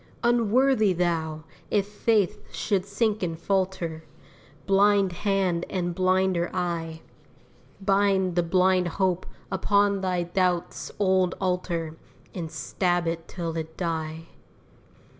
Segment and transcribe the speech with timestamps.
[0.23, 1.43] Unworthy thou!
[1.69, 4.03] if faith should sink and falter;
[4.65, 7.01] Blind hand and blinder eye
[7.79, 11.97] Bind the blind hope upon thy doubt's old altar
[12.33, 14.29] And stab it till it die.